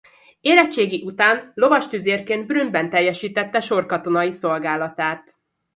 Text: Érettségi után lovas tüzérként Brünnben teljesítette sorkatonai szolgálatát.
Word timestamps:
Érettségi 0.41 1.03
után 1.05 1.51
lovas 1.55 1.87
tüzérként 1.87 2.47
Brünnben 2.47 2.89
teljesítette 2.89 3.59
sorkatonai 3.59 4.31
szolgálatát. 4.31 5.37